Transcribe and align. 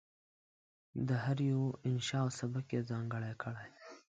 د 1.07 1.09
هر 1.23 1.37
یوه 1.51 1.67
انشأ 1.87 2.17
او 2.23 2.29
سبک 2.39 2.65
یې 2.75 2.81
ځانګړی 2.91 3.31
کړی 3.43 3.67
دی. 3.73 3.81